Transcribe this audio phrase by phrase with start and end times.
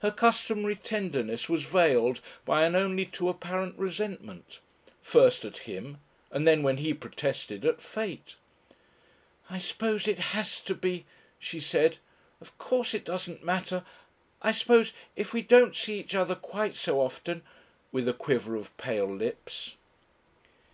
[0.00, 4.58] Her customary tenderness was veiled by an only too apparent resentment.
[5.02, 5.98] First at him,
[6.30, 8.36] and then when he protested, at Fate.
[9.50, 11.04] "I suppose it has to be,"
[11.38, 11.98] she said.
[12.40, 13.84] "Of course, it doesn't matter,
[14.40, 17.42] I suppose, if we don't see each other quite so often,"
[17.92, 19.76] with a quiver of pale lips.